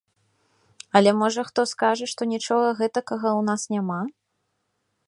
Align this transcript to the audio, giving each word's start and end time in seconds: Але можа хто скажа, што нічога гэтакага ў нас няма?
Але 0.99 1.11
можа 1.21 1.41
хто 1.49 1.61
скажа, 1.73 2.09
што 2.15 2.21
нічога 2.33 2.67
гэтакага 2.81 3.29
ў 3.39 3.41
нас 3.53 3.61
няма? 3.77 4.01